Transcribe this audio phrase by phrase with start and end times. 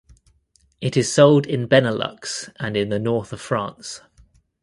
[0.81, 4.01] It is sold in Benelux and in the north of France.